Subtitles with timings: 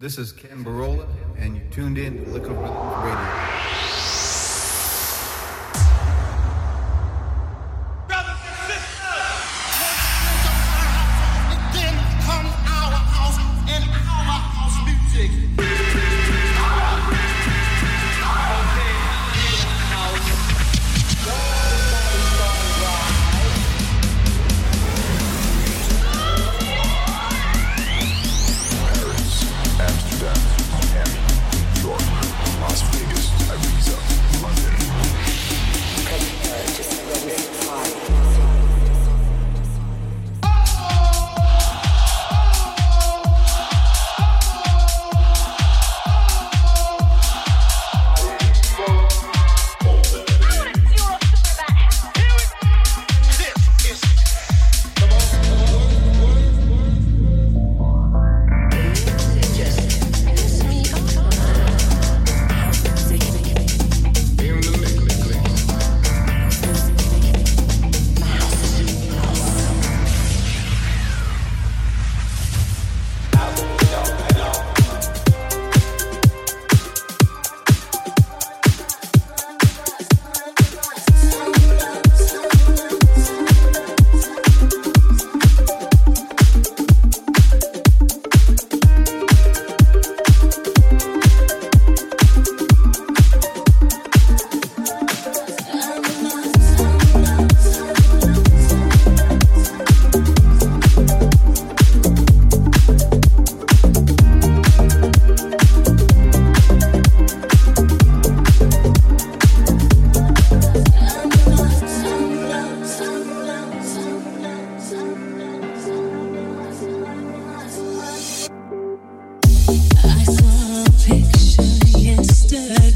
[0.00, 4.17] This is Kenn Burrola, and you tuned in to Liquid Rhythm Radio.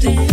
[0.03, 0.32] drifting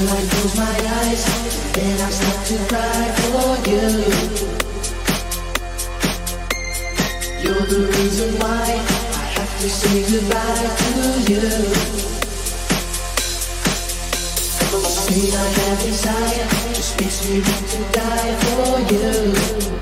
[0.00, 1.24] I close my eyes,
[1.72, 3.82] then I start to cry for you.
[7.42, 11.46] You're the reason why I have to say goodbye to you.
[14.70, 19.77] The pain I have inside just makes me want to die for you.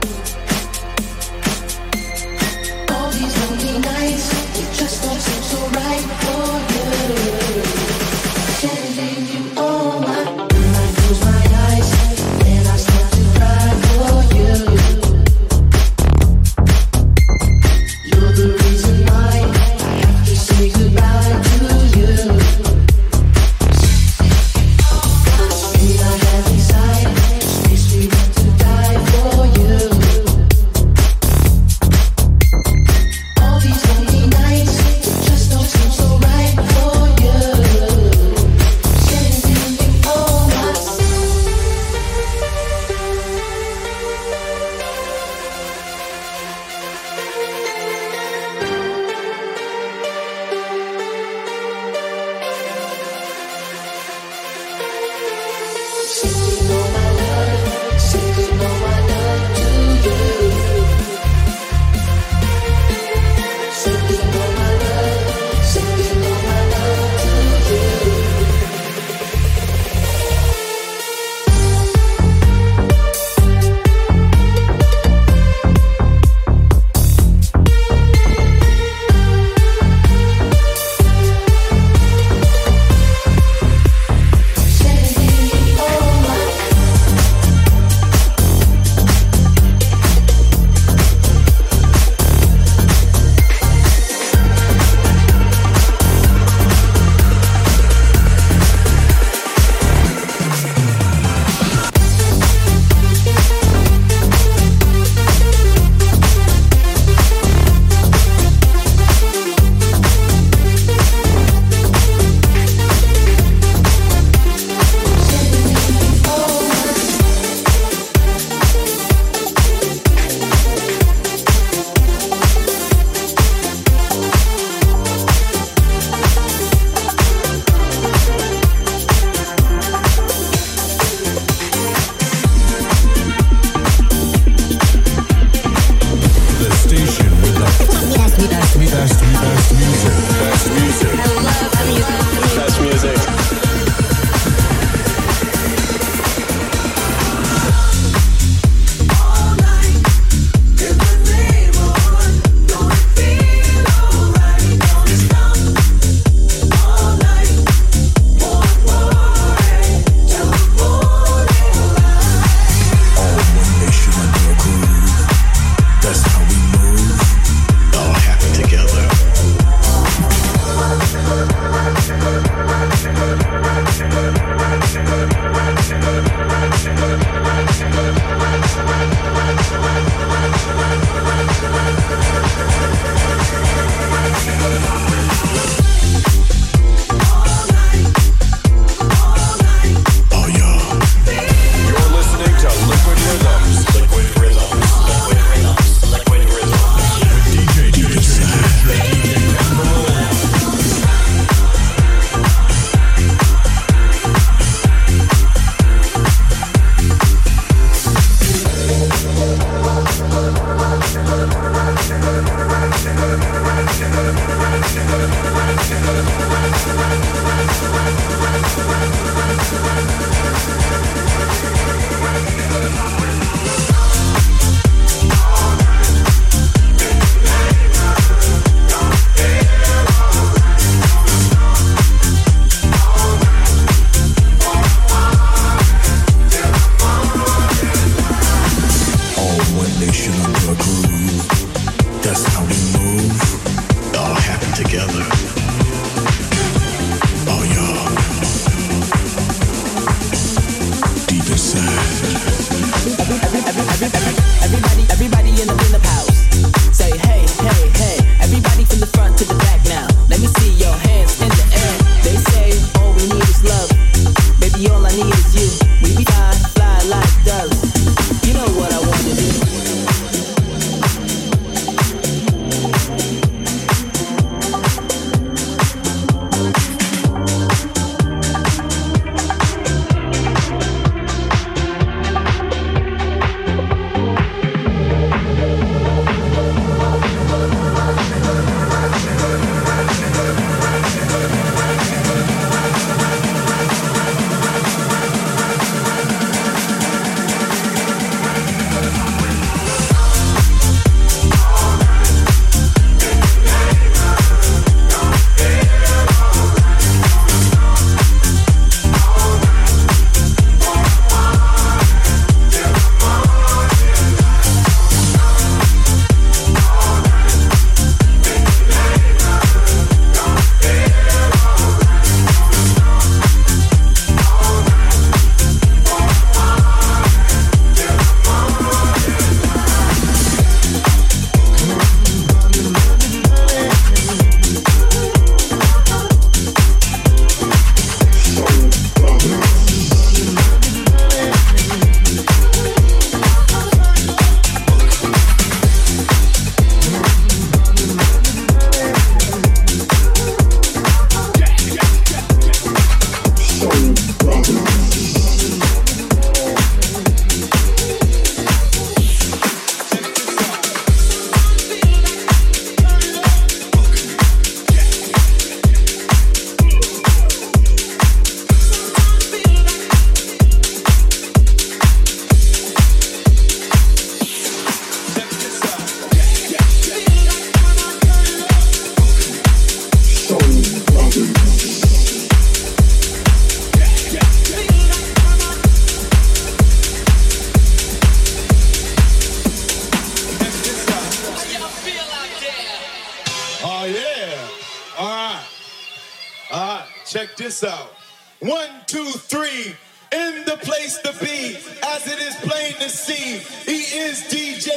[397.57, 398.13] this out.
[398.61, 399.97] One, two, three.
[400.33, 403.59] In the place to be, as it is plain to see,
[403.91, 404.91] he is DJ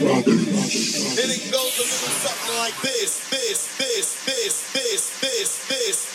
[0.00, 6.09] And it goes a little something like this, this, this, this, this, this, this.